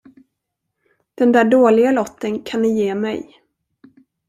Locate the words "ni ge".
2.61-2.95